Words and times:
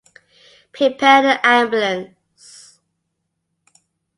Prepare 0.71 1.27
an 1.37 1.39
ambulance. 1.43 2.79